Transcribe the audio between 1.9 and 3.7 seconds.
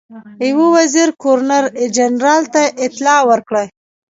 جنرال ته اطلاع ورکړه.